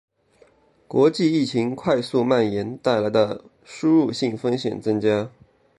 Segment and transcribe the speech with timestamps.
[0.87, 5.29] 国际疫情快速蔓延带来的输入性风险增加